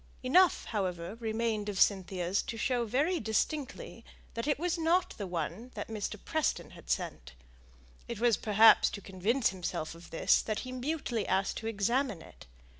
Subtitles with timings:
[0.23, 5.69] Enough, however, remained of Cynthia's to show very distinctly that it was not the one
[5.75, 6.17] Mr.
[6.25, 7.33] Preston had sent; and
[8.07, 12.47] it was perhaps to convince himself of this, that he rudely asked to examine it.